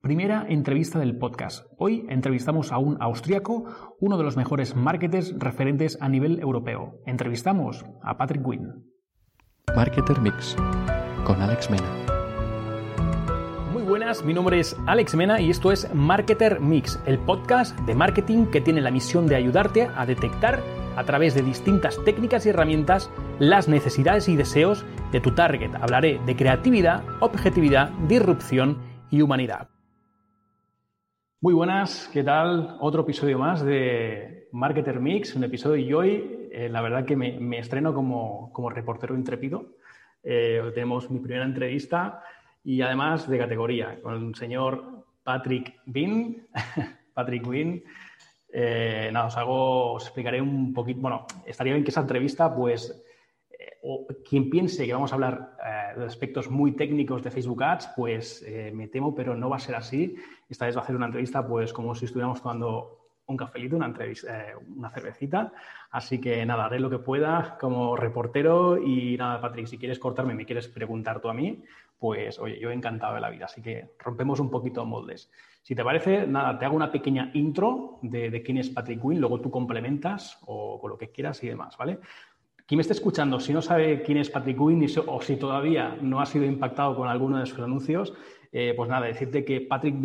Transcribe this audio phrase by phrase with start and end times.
[0.00, 1.66] Primera entrevista del podcast.
[1.76, 3.64] Hoy entrevistamos a un austriaco,
[3.98, 7.00] uno de los mejores marketers referentes a nivel europeo.
[7.04, 8.84] Entrevistamos a Patrick Wynn.
[9.74, 10.54] Marketer Mix
[11.24, 11.88] con Alex Mena.
[13.72, 17.96] Muy buenas, mi nombre es Alex Mena y esto es Marketer Mix, el podcast de
[17.96, 20.60] marketing que tiene la misión de ayudarte a detectar
[20.94, 23.10] a través de distintas técnicas y herramientas
[23.40, 25.74] las necesidades y deseos de tu target.
[25.74, 28.78] Hablaré de creatividad, objetividad, disrupción
[29.10, 29.68] y humanidad.
[31.40, 32.78] Muy buenas, ¿qué tal?
[32.80, 37.58] Otro episodio más de Marketer Mix, un episodio y hoy eh, la verdad que me,
[37.60, 39.76] estreno como, reportero intrépido.
[40.24, 42.24] Eh, tenemos mi primera entrevista
[42.64, 46.48] y además de categoría con el señor Patrick Bean.
[47.14, 47.84] Patrick Wynn.
[48.52, 53.00] Eh, nada, os hago, os explicaré un poquito, bueno, estaría bien que esa entrevista pues
[53.82, 57.90] o quien piense que vamos a hablar eh, de aspectos muy técnicos de Facebook Ads,
[57.96, 60.16] pues eh, me temo, pero no va a ser así.
[60.48, 63.86] Esta vez va a hacer una entrevista, pues como si estuviéramos tomando un cafelito, una,
[63.86, 65.52] entrevista, eh, una cervecita.
[65.90, 70.34] Así que nada, haré lo que pueda como reportero y nada, Patrick, si quieres cortarme,
[70.34, 71.62] me quieres preguntar tú a mí,
[71.98, 73.44] pues oye, yo encantado de la vida.
[73.44, 75.30] Así que rompemos un poquito moldes.
[75.62, 79.20] Si te parece, nada, te hago una pequeña intro de, de quién es Patrick Wynn,
[79.20, 81.98] luego tú complementas o con lo que quieras y demás, ¿vale?
[82.68, 86.20] Quien me está escuchando, si no sabe quién es Patrick Wynn o si todavía no
[86.20, 88.12] ha sido impactado con alguno de sus anuncios,
[88.52, 89.96] eh, pues nada, decirte que Patrick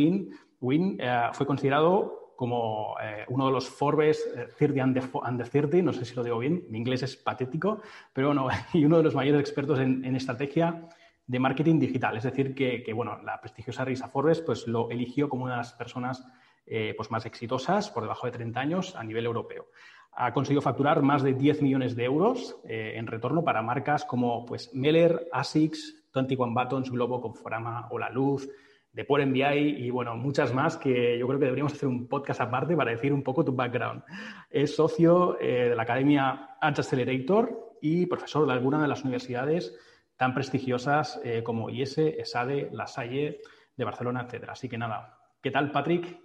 [0.61, 4.81] Wynn eh, fue considerado como eh, uno de los Forbes 30
[5.27, 7.81] under 30, no sé si lo digo bien, mi inglés es patético,
[8.13, 10.87] pero bueno, y uno de los mayores expertos en, estrategia
[11.27, 12.15] de marketing digital.
[12.15, 15.73] Es decir, que, bueno, la prestigiosa revista Forbes pues, lo eligió como una de las
[15.73, 16.25] personas
[16.65, 19.67] pues, más exitosas por debajo de 30 años a nivel europeo
[20.15, 24.45] ha conseguido facturar más de 10 millones de euros eh, en retorno para marcas como
[24.45, 28.49] pues, Meller, ASICS, 21 Buttons, Globo, Conforama o La Luz,
[28.93, 32.41] de por MBI y bueno, muchas más que yo creo que deberíamos hacer un podcast
[32.41, 34.03] aparte para decir un poco tu background.
[34.51, 39.75] Es socio eh, de la Academia Ads Accelerator y profesor de alguna de las universidades
[40.15, 43.41] tan prestigiosas eh, como IES, ESADE, La Salle
[43.75, 44.49] de Barcelona, etc.
[44.49, 46.19] Así que nada, ¿qué tal Patrick?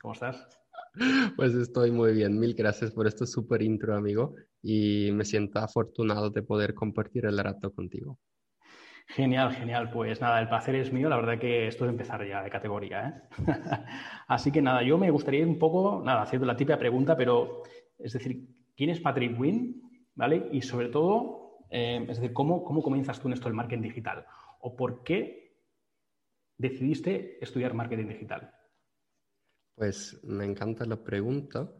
[0.00, 0.59] ¿Cómo estás?
[1.36, 2.38] Pues estoy muy bien.
[2.38, 4.34] Mil gracias por este súper intro, amigo.
[4.62, 8.18] Y me siento afortunado de poder compartir el rato contigo.
[9.06, 9.90] Genial, genial.
[9.90, 11.08] Pues nada, el placer es mío.
[11.08, 13.08] La verdad que esto es empezar ya de categoría.
[13.08, 13.44] ¿eh?
[14.28, 17.62] Así que nada, yo me gustaría un poco, nada, haciendo la típica pregunta, pero
[17.98, 18.46] es decir,
[18.76, 19.82] ¿quién es Patrick Wynn?
[20.14, 20.48] ¿Vale?
[20.52, 24.26] Y sobre todo, eh, es decir, ¿cómo, ¿cómo comienzas tú en esto del marketing digital?
[24.60, 25.56] ¿O por qué
[26.56, 28.52] decidiste estudiar marketing digital?
[29.80, 31.72] Pues me encanta la pregunta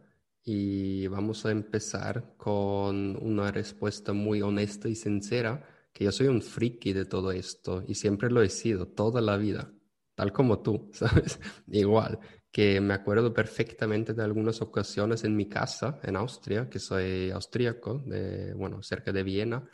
[0.43, 5.63] y vamos a empezar con una respuesta muy honesta y sincera,
[5.93, 9.37] que yo soy un friki de todo esto y siempre lo he sido toda la
[9.37, 9.71] vida,
[10.15, 11.39] tal como tú, ¿sabes?
[11.67, 12.17] Igual,
[12.51, 17.99] que me acuerdo perfectamente de algunas ocasiones en mi casa, en Austria, que soy austríaco,
[18.07, 19.69] de, bueno, cerca de Viena,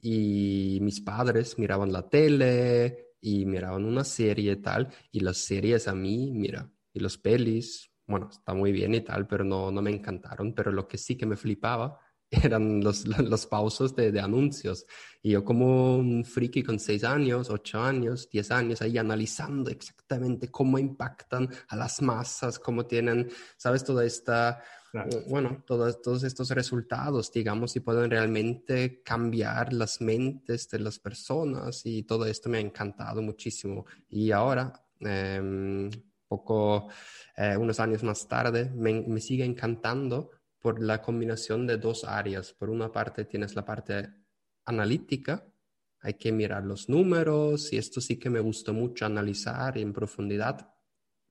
[0.00, 5.94] y mis padres miraban la tele y miraban una serie tal, y las series a
[5.96, 9.90] mí, mira, y los pelis, bueno, está muy bien y tal, pero no, no me
[9.90, 10.54] encantaron.
[10.54, 11.98] Pero lo que sí que me flipaba
[12.30, 14.86] eran los, los pausos de, de, anuncios.
[15.22, 20.50] Y yo como un friki con seis años, ocho años, diez años, ahí analizando exactamente
[20.50, 23.82] cómo impactan a las masas, cómo tienen, ¿sabes?
[23.84, 24.62] Toda esta,
[25.28, 31.84] bueno, todos, todos estos resultados, digamos, y pueden realmente cambiar las mentes de las personas.
[31.84, 33.86] Y todo esto me ha encantado muchísimo.
[34.08, 34.72] Y ahora...
[35.00, 35.90] Eh,
[36.28, 36.88] poco,
[37.36, 42.52] eh, unos años más tarde, me, sigue encantando por la combinación de dos áreas.
[42.52, 44.10] Por una parte tienes la parte
[44.64, 45.46] analítica,
[46.00, 50.74] hay que mirar los números y esto sí que me gusta mucho analizar en profundidad,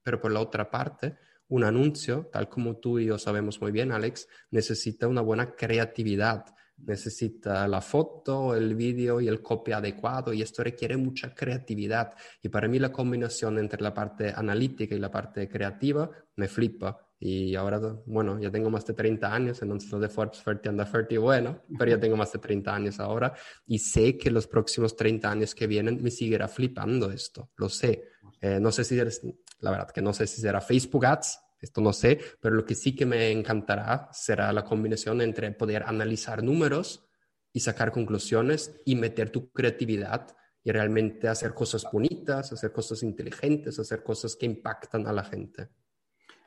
[0.04, 1.18] pero por la otra parte,
[1.48, 6.46] un anuncio, tal como tú y yo sabemos muy bien, Alex, necesita una buena creatividad
[6.78, 12.14] necesita la foto, el vídeo y el copy adecuado y esto requiere mucha creatividad.
[12.42, 17.00] Y para mí la combinación entre la parte analítica y la parte creativa me flipa.
[17.20, 20.92] Y ahora, bueno, ya tengo más de 30 años, entonces lo de Forbes 30 under
[20.92, 23.34] 30, bueno, pero ya tengo más de 30 años ahora
[23.66, 28.10] y sé que los próximos 30 años que vienen me seguirá flipando esto, lo sé.
[28.42, 31.94] Eh, no sé si, la verdad que no sé si será Facebook Ads, esto no
[31.94, 37.08] sé, pero lo que sí que me encantará será la combinación entre poder analizar números
[37.52, 43.80] y sacar conclusiones y meter tu creatividad y realmente hacer cosas bonitas, hacer cosas inteligentes,
[43.80, 45.70] hacer cosas que impactan a la gente.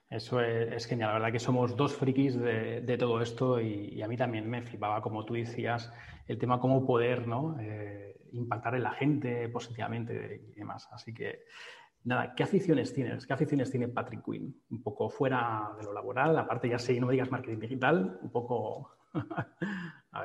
[0.08, 1.08] Eso es, genial.
[1.08, 5.02] La verdad que somos dos frikis de, todo esto y, a mí también me flipaba,
[5.02, 5.92] como tú decías,
[6.26, 7.58] el tema cómo poder ¿no?
[7.60, 10.88] Eh, impactar en la gente positivamente y demás.
[10.92, 11.44] Así que
[12.06, 13.26] nada, ¿qué aficiones tienes?
[13.26, 14.62] ¿Qué aficiones tiene Patrick Quinn?
[14.70, 18.30] Un poco fuera de lo laboral, aparte ya sé, no me digas marketing digital, un
[18.30, 18.90] poco...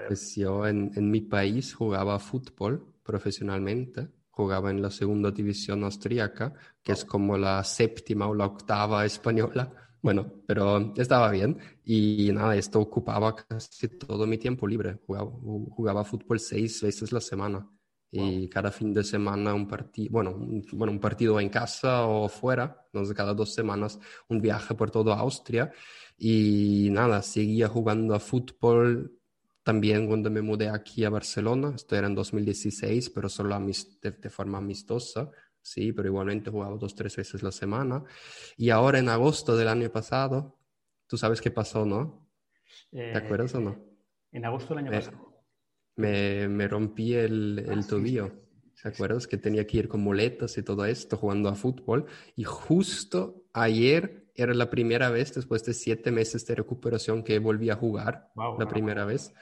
[0.08, 6.54] Pues yo en, en, mi país jugaba fútbol profesionalmente, jugaba en la segunda división austríaca,
[6.82, 9.70] que es como la séptima o la octava española.
[10.02, 14.98] Bueno, pero estaba bien y nada, esto ocupaba casi todo mi tiempo libre.
[15.06, 17.70] Jugaba, jugaba fútbol seis veces la semana
[18.12, 22.28] y cada fin de semana un partido, bueno, un, bueno, un partido en casa o
[22.28, 25.72] fuera, entonces cada dos semanas un viaje por toda Austria
[26.18, 29.18] y nada, seguía jugando a fútbol
[29.64, 34.30] también cuando me mudé aquí a Barcelona, esto era en 2016, pero solo de, de
[34.30, 35.30] forma amistosa,
[35.62, 38.04] sí, pero igualmente jugaba dos, tres veces la semana.
[38.58, 40.58] Y ahora en agosto del año pasado,
[41.08, 42.28] tú sabes qué pasó, ¿no?
[42.90, 43.72] ¿Te acuerdas o no?
[43.72, 45.31] Eh, en agosto del año pasado
[46.02, 48.32] me, me rompí el, el ah, tobillo.
[48.82, 49.28] ¿Te acuerdas?
[49.28, 52.06] Que tenía que ir con muletas y todo esto jugando a fútbol.
[52.36, 57.70] Y justo ayer era la primera vez, después de siete meses de recuperación, que volví
[57.70, 59.34] a jugar la primera vez.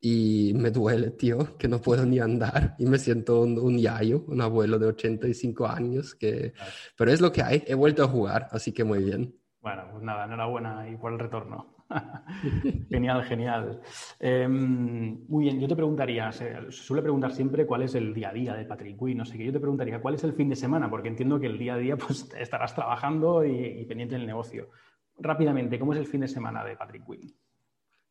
[0.00, 2.74] Y me duele, tío, que no puedo ni andar.
[2.78, 6.14] Y me siento un, un yayo, un abuelo de 85 años.
[6.14, 6.54] Que...
[6.96, 7.62] Pero es lo que hay.
[7.66, 9.36] He vuelto a jugar, así que muy bien.
[9.60, 11.79] Bueno, pues nada, enhorabuena y por el retorno.
[12.88, 13.80] genial, genial.
[14.18, 18.32] Em, muy bien, yo te preguntaría, se suele preguntar siempre cuál es el día a
[18.32, 20.56] día de Patrick Quinn, no sé qué, yo te preguntaría cuál es el fin de
[20.56, 24.70] semana, porque entiendo que el día a día pues estarás trabajando y, pendiente del negocio.
[25.18, 27.34] Rápidamente, ¿cómo es el fin de semana de Patrick Quinn?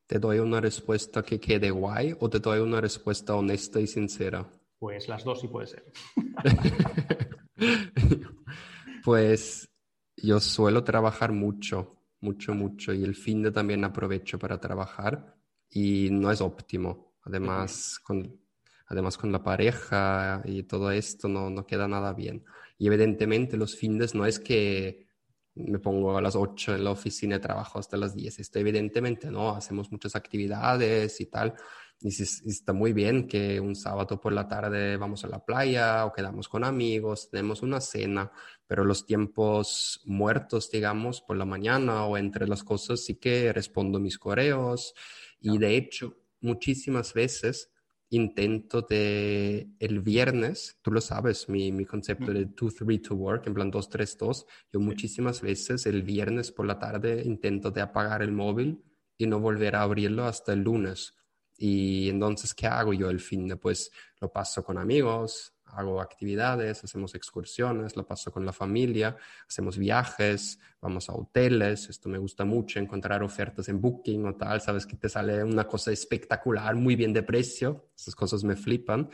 [0.05, 4.45] ¿Te doy una respuesta que quede guay o te doy una respuesta honesta y sincera?
[4.77, 5.85] Pues las dos sí puede ser.
[9.03, 9.69] pues
[10.17, 12.93] yo suelo trabajar mucho mucho, mucho.
[12.93, 15.35] Y el fin de también aprovecho para trabajar
[15.69, 17.13] y no es óptimo.
[17.23, 18.39] Además, con,
[18.87, 22.43] además con la pareja y todo esto no, no queda nada bien.
[22.77, 25.09] Y evidentemente los fines no es que
[25.55, 28.39] me pongo a las 8 en la oficina y trabajo hasta las 10.
[28.39, 31.53] Esto evidentemente no, hacemos muchas actividades y tal.
[32.01, 36.13] Y, está muy bien que un sábado por la tarde vamos a la playa o
[36.13, 38.31] quedamos con amigos, tenemos una cena,
[38.69, 43.99] pero los tiempos muertos, digamos, por la mañana o entre las cosas, sí que respondo
[43.99, 44.93] mis correos.
[45.41, 47.71] Y de hecho, muchísimas veces
[48.11, 53.55] intento de el viernes, tú lo sabes, mi, mi concepto de 2-3 to work, en
[53.55, 58.83] plan 2-3-2, yo muchísimas veces el viernes por la tarde intento de apagar el móvil
[59.17, 61.15] y no volver a abrirlo hasta el lunes
[61.61, 63.57] y entonces, ¿qué hago yo el fin de?
[63.57, 63.91] Pues
[64.21, 69.15] lo paso con amigos, hago actividades, hacemos excursiones, lo paso con la familia,
[69.47, 74.61] hacemos viajes, vamos a hoteles, esto me gusta mucho, encontrar ofertas en Booking o tal,
[74.61, 79.09] sabes que te sale una cosa espectacular, muy bien de precio, esas cosas me flipan,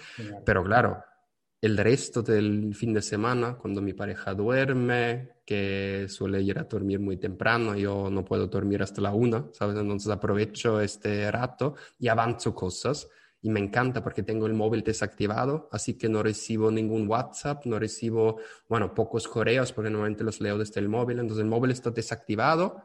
[0.46, 1.04] pero claro,
[1.62, 7.00] el resto del fin de semana, cuando mi pareja duerme, que suele ir a dormir
[7.00, 9.75] muy temprano, yo no puedo dormir hasta la una, ¿sabes?
[9.78, 13.08] Entonces aprovecho este rato y avanzo cosas.
[13.42, 17.78] Y me encanta porque tengo el móvil desactivado, así que no recibo ningún WhatsApp, no
[17.78, 21.20] recibo, bueno, pocos correos porque normalmente los leo desde el móvil.
[21.20, 22.84] Entonces el móvil está desactivado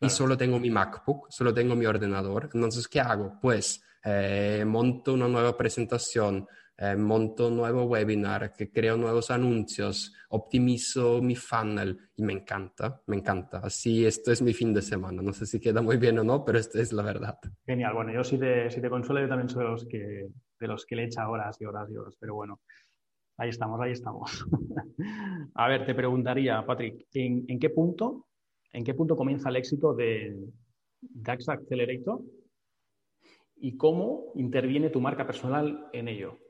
[0.00, 2.50] y solo tengo mi MacBook, solo tengo mi ordenador.
[2.52, 3.38] Entonces, ¿qué hago?
[3.40, 11.20] Pues eh, monto una nueva presentación, eh, monto nuevo webinar, que creo nuevos anuncios, optimizo
[11.20, 13.58] mi funnel y me encanta, me encanta.
[13.58, 15.22] Así, esto es mi fin de semana.
[15.22, 17.38] No sé si queda muy bien o no, pero esta es la verdad.
[17.66, 17.94] Genial.
[17.94, 21.60] Bueno, yo si te, si consuelo, yo también soy de los, que, le echa horas
[21.60, 22.60] y horas y horas, pero bueno.
[23.36, 24.46] Ahí estamos, ahí estamos.
[25.54, 28.26] A ver, te preguntaría, Patrick, ¿en, ¿en, qué punto,
[28.72, 30.36] en qué punto comienza el éxito de
[31.00, 32.20] DAX Accelerator
[33.56, 36.41] y cómo interviene tu marca personal en ello?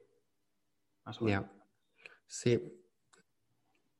[2.26, 2.60] Sí.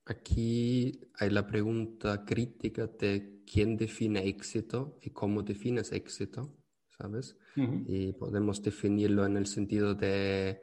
[0.05, 6.57] Aquí hay la pregunta crítica de quién define éxito y cómo defines éxito,
[6.89, 7.37] ¿sabes?
[7.55, 10.63] Y podemos definirlo en el sentido de,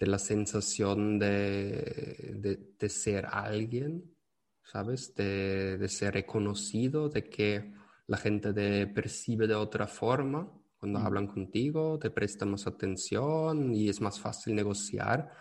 [0.00, 4.14] la sensación de, ser alguien,
[4.62, 5.14] ¿sabes?
[5.14, 7.72] De, ser reconocido, de que
[8.08, 13.88] la gente te percibe de otra forma cuando hablan contigo, te presta más atención y
[13.88, 15.32] es más fácil negociar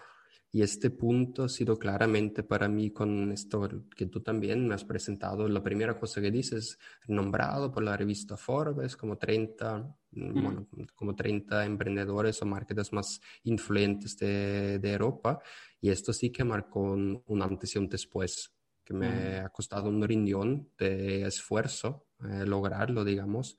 [0.56, 4.86] y este punto ha sido claramente para mí con esto que tú también me has
[4.86, 5.50] presentado.
[5.50, 9.80] La primera cosa que dices, nombrado por la revista Forbes como 30,
[10.12, 15.42] mm, bueno, como 30 emprendedores o marketers más influyentes de, de, Europa.
[15.82, 18.54] Y esto sí que marcó un, antes y un después,
[18.86, 23.58] que me ha costado un riñón de esfuerzo eh, lograrlo, digamos.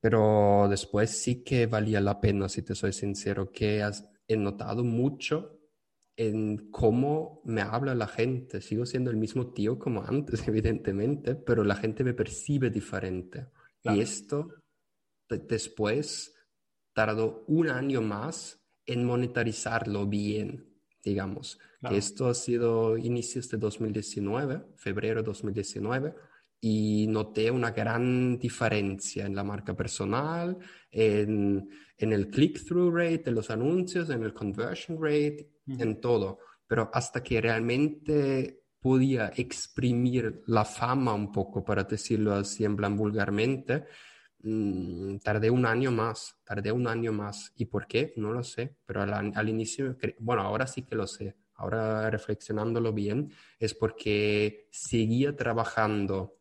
[0.00, 4.84] Pero después sí que valía la pena, si te soy sincero, que has, he notado
[4.84, 5.58] mucho
[6.16, 8.60] en cómo me habla la gente.
[8.60, 13.46] Sigo siendo el mismo tío como antes, evidentemente, pero la gente me percibe diferente.
[13.82, 14.48] Y esto
[15.28, 16.34] después
[16.92, 20.68] tardó un año más en monetarizarlo bien,
[21.02, 21.58] digamos.
[21.88, 26.14] Que esto ha sido inicios de 2019, febrero de 2019
[26.64, 30.56] y noté una gran diferencia en la marca personal,
[30.92, 36.38] en, en el click-through rate de los anuncios, en el conversion rate, en todo.
[36.68, 42.96] Pero hasta que realmente podía exprimir la fama un poco, para decirlo así en plan
[42.96, 43.86] vulgarmente,
[44.44, 47.52] mmm, tardé un año más, tardé un año más.
[47.56, 48.12] ¿Y por qué?
[48.16, 51.34] No lo sé, pero al, al inicio, bueno, ahora sí que lo sé.
[51.54, 56.38] Ahora reflexionándolo bien, es porque seguía trabajando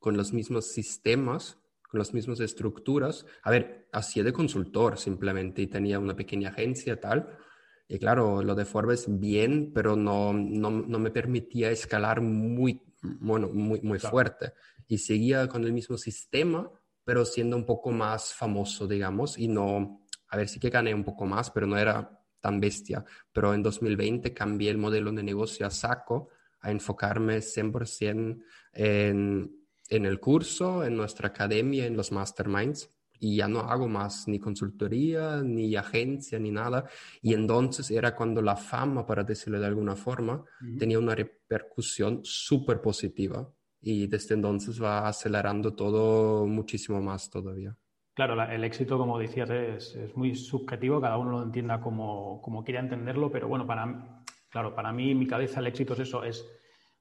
[0.00, 3.26] con los mismos sistemas, con las mismas estructuras.
[3.42, 7.38] A ver, hacía de consultor simplemente y tenía una pequeña agencia tal.
[7.86, 13.48] Y claro, lo de Forbes bien, pero no, no, no me permitía escalar muy, bueno,
[13.52, 14.54] muy, muy fuerte.
[14.88, 16.70] Y seguía con el mismo sistema,
[17.04, 21.04] pero siendo un poco más famoso, digamos, y no, a ver, sí que gané un
[21.04, 23.04] poco más, pero no era tan bestia.
[23.32, 26.28] Pero en 2020 cambié el modelo de negocio a saco,
[26.60, 28.42] a enfocarme 100%
[28.72, 29.59] en
[29.90, 34.38] en el curso, en nuestra academia, en los masterminds, y ya no hago más ni
[34.38, 36.86] consultoría, ni agencia, ni nada.
[37.20, 40.42] Y entonces era cuando la fama, para decirlo de alguna forma,
[40.78, 43.46] tenía una repercusión súper positiva.
[43.82, 47.76] Y desde entonces va acelerando todo muchísimo más todavía.
[48.14, 52.64] Claro, el éxito, como decías, es, es, muy subjetivo, cada uno lo entienda como, como
[52.64, 56.24] quiera entenderlo, pero bueno, para, claro, para mí, en mi cabeza, el éxito es eso,
[56.24, 56.46] es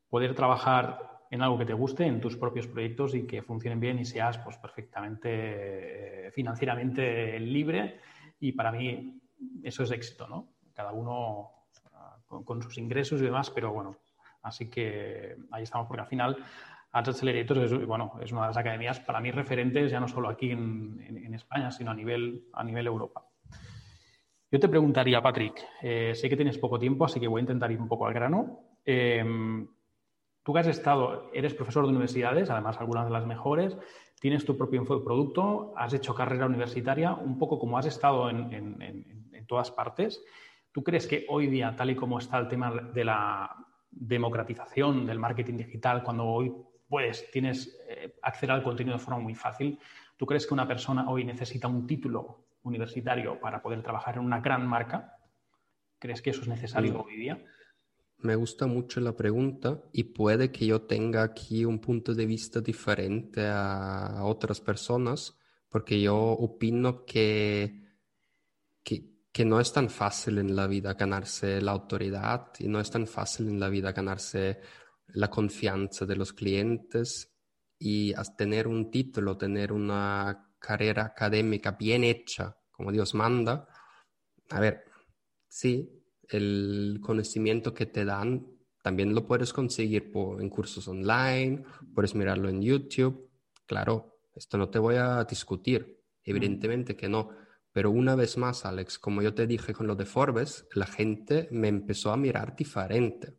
[0.09, 3.99] poder trabajar en algo que te guste, en tus propios proyectos y que funcionen bien
[3.99, 7.99] y seas pues, perfectamente eh, financieramente libre.
[8.39, 9.21] Y para mí
[9.63, 10.53] eso es éxito, ¿no?
[10.73, 11.51] Cada uno
[11.93, 13.97] ah, con, sus ingresos y demás, pero bueno,
[14.41, 16.37] así que ahí estamos, porque al final
[16.91, 20.29] Ads Accelerators es, bueno, es una de las academias para mí referentes, ya no solo
[20.29, 23.23] aquí en, España, sino a nivel, a nivel Europa.
[24.51, 27.71] Yo te preguntaría, Patrick, eh, sé que tienes poco tiempo, así que voy a intentar
[27.71, 28.77] ir un poco al grano.
[28.83, 29.23] Eh,
[30.43, 33.77] Tú que has estado, eres profesor de universidades, además algunas de las mejores,
[34.19, 39.71] tienes tu propio producto, has hecho carrera universitaria, un poco como has estado en, todas
[39.71, 40.23] partes.
[40.71, 43.55] ¿Tú crees que hoy día, tal y como está el tema de la
[43.89, 46.53] democratización del marketing digital, cuando hoy
[46.87, 49.79] puedes, tienes eh, acceder al contenido de forma muy fácil,
[50.17, 54.39] ¿tú crees que una persona hoy necesita un título universitario para poder trabajar en una
[54.39, 55.17] gran marca?
[55.97, 57.43] ¿Crees que eso es necesario hoy día?
[58.21, 62.59] Me gusta mucho la pregunta y puede que yo tenga aquí un punto de vista
[62.59, 65.37] diferente a otras personas,
[65.69, 67.81] porque yo opino que,
[68.83, 73.07] que, no es tan fácil en la vida ganarse la autoridad y no es tan
[73.07, 74.59] fácil en la vida ganarse
[75.07, 77.33] la confianza de los clientes
[77.77, 83.65] y tener un título, tener una carrera académica bien hecha, como Dios manda.
[84.49, 84.83] A ver,
[85.47, 85.98] sí,
[86.29, 88.47] el conocimiento que te dan
[88.81, 93.29] también lo puedes conseguir en cursos online, puedes mirarlo en YouTube.
[93.65, 97.29] Claro, esto no te voy a discutir, evidentemente que no.
[97.71, 101.47] Pero una vez más, Alex, como yo te dije con lo de Forbes, la gente
[101.51, 103.37] me empezó a mirar diferente.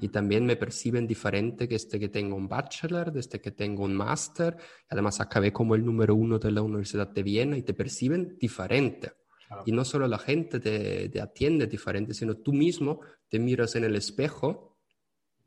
[0.00, 3.94] Y también me perciben diferente que este que tengo un bachelor, desde que tengo un
[3.94, 4.56] máster.
[4.88, 9.12] Además, acabé como el número uno de la Universidad de Viena y te perciben diferente.
[9.64, 13.96] Y no solo la gente te, atiende diferente, sino tú mismo te miras en el
[13.96, 14.78] espejo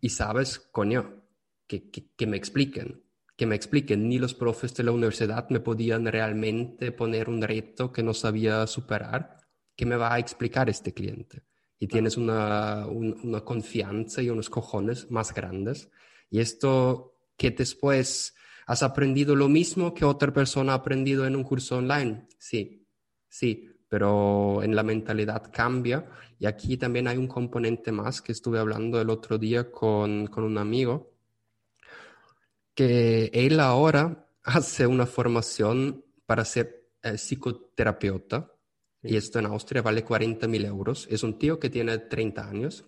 [0.02, 1.24] y sabes, coño,
[1.68, 3.04] que, que, me expliquen,
[3.36, 4.08] que me expliquen.
[4.08, 8.68] Ni los profes de la universidad me podían realmente poner un reto que no sabía
[8.68, 9.38] superar.
[9.76, 11.44] ¿Qué me va a explicar este cliente?
[11.80, 15.90] Y tienes una, una confianza y unos cojones más grandes.
[16.30, 18.34] Y esto que después
[18.66, 22.28] has aprendido lo mismo que otra persona ha aprendido en un curso online.
[22.38, 22.88] Sí,
[23.28, 26.10] sí, pero en la mentalidad cambia.
[26.40, 30.44] Y aquí también hay un componente más que estuve hablando el otro día con, con
[30.44, 31.14] un amigo,
[32.74, 38.52] que él ahora hace una formación para ser eh, psicoterapeuta.
[39.02, 41.08] Y esto en Austria vale 40 mil euros.
[41.12, 42.86] Es un tío que tiene 30 años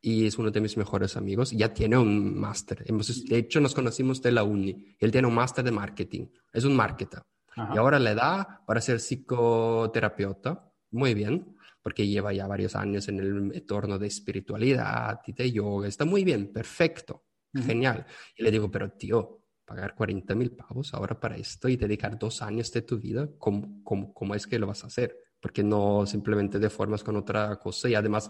[0.00, 1.50] y es uno de mis mejores amigos.
[1.50, 2.82] Ya tiene un máster.
[2.84, 4.96] De hecho, nos conocimos de la uni.
[4.98, 6.26] Él tiene un máster de marketing.
[6.52, 7.22] Es un marketer.
[7.56, 10.72] Y ahora le da para ser psicoterapeuta.
[10.92, 15.88] Muy bien, porque lleva ya varios años en el entorno de espiritualidad y de yoga.
[15.88, 18.06] Está muy bien, perfecto, genial.
[18.36, 22.42] Y le digo, pero tío, pagar 40 mil pavos ahora para esto y dedicar dos
[22.42, 25.16] años de tu vida, ¿cómo, cómo, cómo es que lo vas a hacer?
[25.40, 28.28] Porque no simplemente de formas con otra cosa y además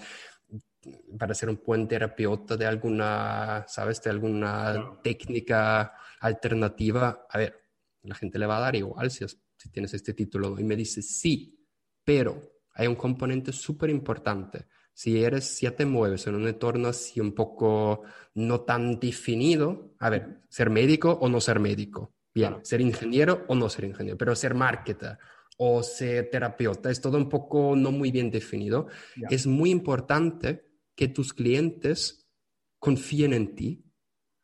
[1.18, 4.02] para ser un buen terapeuta de alguna, ¿sabes?
[4.02, 7.26] De alguna técnica alternativa.
[7.28, 7.60] A ver,
[8.02, 9.24] la gente le va a dar igual si,
[9.56, 10.58] si tienes este título.
[10.58, 11.58] Y me dice, sí,
[12.04, 12.40] pero
[12.74, 14.66] hay un componente súper importante.
[14.92, 18.02] Si eres, si ya te mueves en un entorno así un poco
[18.34, 22.14] no tan definido, a ver, ser médico o no ser médico.
[22.32, 25.18] Bien, ser ingeniero o no ser ingeniero, pero ser marketer
[25.62, 28.86] o ser terapeuta es todo un poco no muy bien definido.
[29.28, 32.30] Es muy importante que tus clientes
[32.78, 33.84] confíen en ti.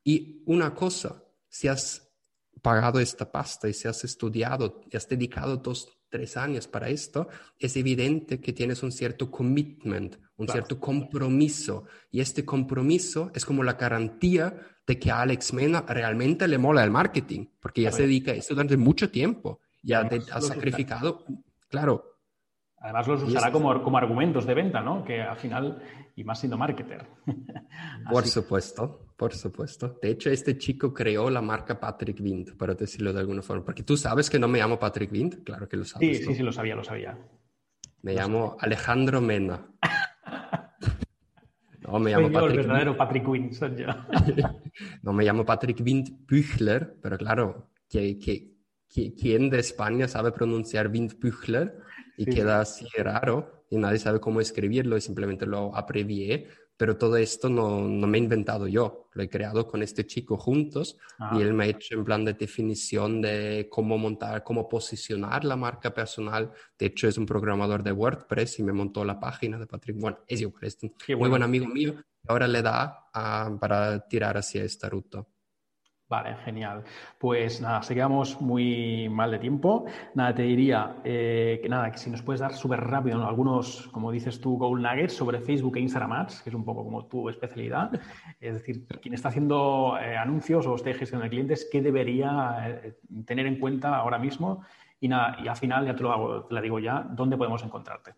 [0.04, 2.05] Y una cosa, si has
[2.66, 7.28] pagado esta pasta y si has estudiado y has dedicado dos, tres años para esto,
[7.60, 11.84] es evidente que tienes un cierto commitment, un cierto compromiso.
[12.10, 14.52] Y este compromiso es como la garantía
[14.84, 18.34] de que a Alex Mena realmente le mola el marketing, porque ya se dedica a
[18.34, 19.60] esto durante mucho tiempo.
[19.84, 21.24] Ya te ha sacrificado,
[21.68, 22.16] claro.
[22.78, 25.04] Además los usará como, como argumentos de venta, ¿no?
[25.04, 25.80] Que al final,
[26.16, 27.06] y más siendo marketer.
[28.10, 29.98] por supuesto, por supuesto.
[30.02, 33.64] De hecho, este chico creó la marca Patrick Wind, para decirlo de alguna forma.
[33.64, 36.18] Porque tú sabes que no me llamo Patrick Wind, claro que lo sabes.
[36.18, 37.18] Sí, sí, sí, lo sabía, lo sabía.
[38.02, 39.68] Me llamo Alejandro Mena.
[41.88, 42.58] No, me llamo Patrick.
[42.58, 43.86] El verdadero Patrick Wind, soy yo.
[45.02, 48.56] no, me llamo Patrick Wind Büchler, pero claro, que, que,
[49.14, 51.78] ¿quién de España sabe pronunciar Wind Büchler?
[52.16, 57.16] Y queda así raro y nadie sabe cómo escribirlo y simplemente lo abrevié pero todo
[57.16, 60.98] esto no, no, me he inventado yo, lo he creado con este chico juntos
[61.32, 65.56] y él me ha hecho en plan de definición de cómo montar, cómo posicionar la
[65.56, 66.52] marca personal.
[66.78, 69.98] De hecho, es un programador de WordPress y me montó la página de Patrick.
[69.98, 71.94] Bueno, es igual, es un muy buen amigo mío.
[72.28, 75.24] Ahora le da ah, para tirar hacia esta ruta.
[76.08, 76.84] Vale, genial.
[77.18, 79.86] Pues nada, seguíamos muy mal de tiempo.
[80.14, 84.12] Nada, te diría eh, que nada, que si nos puedes dar súper rápido algunos, como
[84.12, 87.28] dices tú, Gold Nuggets sobre Facebook e Instagram Ads, que es un poco como tu
[87.28, 87.90] especialidad.
[88.38, 93.46] Es decir, quien está haciendo eh, anuncios o esté gestionando clientes, ¿qué debería eh, tener
[93.46, 94.62] en cuenta ahora mismo?
[95.00, 97.64] Y nada, y al final, ya te lo hago, te la digo ya, ¿dónde podemos
[97.64, 98.14] encontrarte?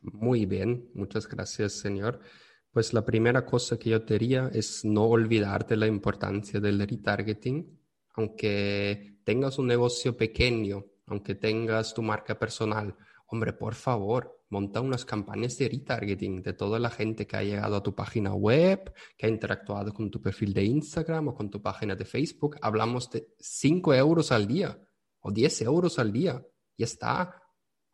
[0.00, 2.20] Muy bien, muchas gracias, señor.
[2.72, 7.80] Pues la primera cosa que yo te diría es no olvidarte la importancia del retargeting,
[8.14, 12.96] aunque tengas un negocio pequeño, aunque tengas tu marca personal.
[13.26, 17.74] Hombre, por favor, monta unas campañas de retargeting de toda la gente que ha llegado
[17.74, 21.60] a tu página web, que ha interactuado con tu perfil de Instagram o con tu
[21.60, 22.56] página de Facebook.
[22.62, 24.78] Hablamos de 5 euros al día
[25.20, 26.44] o 10 euros al día.
[26.76, 27.39] Y está,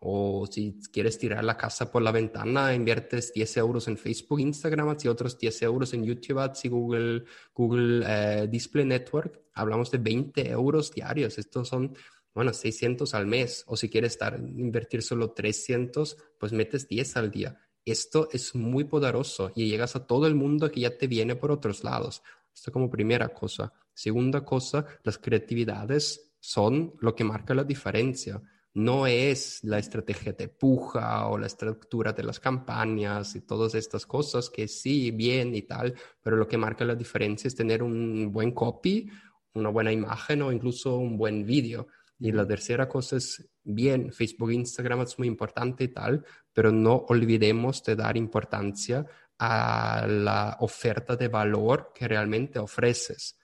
[0.09, 4.91] o si quieres tirar la casa por la ventana, inviertes 10 euros en Facebook, Instagram
[4.91, 9.43] Ads y otros 10 euros en YouTube Ads y Google, Google eh, Display Network.
[9.55, 11.39] Hablamos de 20 euros diarios.
[11.39, 11.97] Estos son,
[12.33, 13.65] bueno, 600 al mes.
[13.67, 17.59] O si quieres estar, invertir solo 300, pues metes 10 al día.
[17.85, 21.51] Esto es muy poderoso y llegas a todo el mundo que ya te viene por
[21.51, 22.23] otros lados.
[22.55, 23.73] Esto como primera cosa.
[23.93, 28.41] Segunda cosa, las creatividades son lo que marca la diferencia
[28.77, 34.05] no es la estrategia de puja o la estructura de las campañas y todas estas
[34.05, 38.31] cosas que sí, bien y tal, pero lo que marca la diferencia es tener un
[38.31, 39.11] buen copy,
[39.55, 41.89] una buena imagen o incluso un buen vídeo.
[42.19, 47.07] Y la tercera cosa es, bien, Facebook, Instagram es muy importante y tal, pero no
[47.09, 49.07] olvidemos de dar importancia
[49.39, 53.39] a la oferta de valor que realmente ofreces,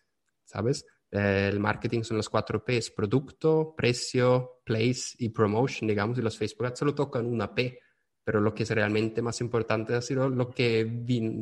[0.45, 0.85] ¿sabes?
[1.13, 6.67] El marketing son los cuatro P's, producto, precio, place y promotion, digamos, y los Facebook
[6.67, 7.79] Ads solo tocan una P,
[8.25, 10.85] pero lo que es realmente más importante ha sido lo que,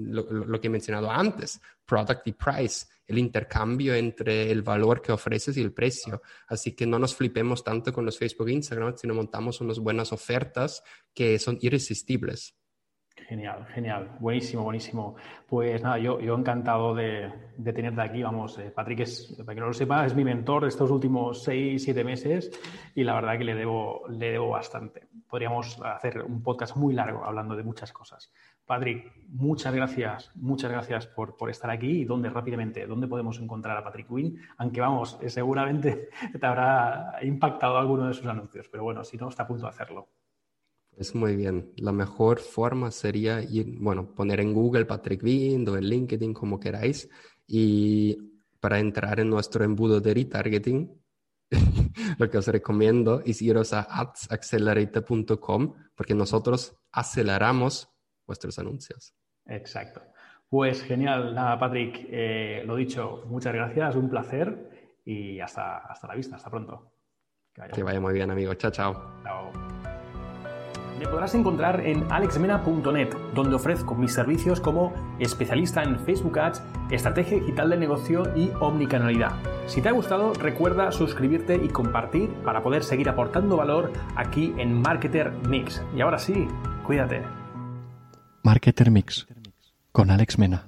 [0.09, 5.57] lo, que he mencionado antes, product y price, el intercambio entre el valor que ofreces
[5.57, 6.21] y el precio.
[6.49, 10.13] Así que no nos flipemos tanto con los Facebook e Instagram, sino montamos unas buenas
[10.13, 10.83] ofertas
[11.15, 12.60] que son irresistibles.
[13.31, 15.14] Genial, genial, buenísimo, buenísimo.
[15.49, 17.31] Pues nada, yo, yo encantado de,
[17.73, 18.25] tenerte aquí.
[18.25, 21.45] Vamos, eh, Patrick, es, para que no lo sepa, es mi mentor de estos últimos
[21.45, 22.51] seis, siete meses
[22.93, 25.07] y la verdad que le debo, le debo bastante.
[25.29, 28.33] Podríamos hacer un podcast muy largo hablando de muchas cosas.
[28.66, 33.77] Patrick, muchas gracias, muchas gracias por, por estar aquí y dónde rápidamente, dónde podemos encontrar
[33.77, 36.09] a Patrick Wynn, aunque vamos, eh, seguramente
[36.40, 39.69] te habrá impactado alguno de sus anuncios, pero bueno, si no, está a punto de
[39.69, 40.09] hacerlo.
[40.96, 41.72] Es muy bien.
[41.76, 46.61] La mejor forma sería ir, bueno, poner en Google Patrick Wind o en LinkedIn, como
[46.61, 47.09] queráis,
[47.46, 48.16] y
[48.61, 50.92] para entrar en nuestro embudo de retargeting,
[52.18, 57.90] lo que os recomiendo es iros a adsaccelerate.com porque nosotros aceleramos
[58.26, 59.14] vuestros anuncios.
[59.46, 60.03] Exacto.
[60.48, 61.35] Pues genial.
[61.35, 66.50] Nada, Patrick, eh, lo dicho, muchas gracias, un placer y hasta, hasta la vista, hasta
[66.50, 66.92] pronto.
[67.53, 68.55] Que vaya, que vaya muy bien, amigo.
[68.55, 69.20] Chao, chao.
[69.24, 69.89] Chao.
[71.01, 77.39] Me podrás encontrar en alexmena.net, donde ofrezco mis servicios como especialista en Facebook Ads, estrategia
[77.39, 79.33] digital de negocio y omnicanalidad.
[79.67, 84.79] Si te ha gustado, recuerda suscribirte y compartir para poder seguir aportando valor aquí en
[84.83, 85.83] Marketer Mix.
[85.97, 86.47] Y ahora sí,
[86.85, 87.23] cuídate.
[88.43, 89.27] Marketer Mix
[89.93, 90.67] con Alex Mena.